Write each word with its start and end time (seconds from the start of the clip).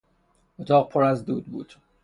اتاق 0.59 0.89
پر 0.89 1.03
از 1.03 1.25
دود 1.25 1.45
بود. 1.45 1.73